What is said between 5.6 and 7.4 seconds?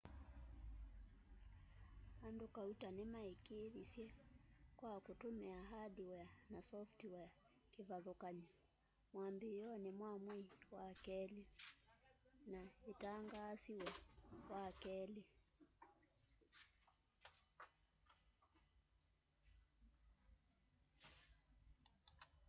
hardware na software